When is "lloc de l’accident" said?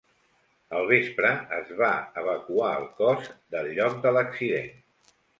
3.81-4.73